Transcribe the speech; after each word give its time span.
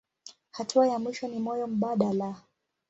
Hatua 0.51 0.87
ya 0.87 0.99
mwisho 0.99 1.27
ni 1.27 1.39
moyo 1.39 1.67
mbadala. 1.67 2.35